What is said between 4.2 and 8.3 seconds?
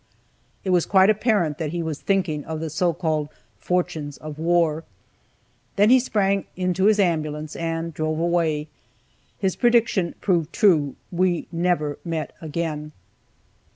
war." Then he sprang into his ambulance, and drove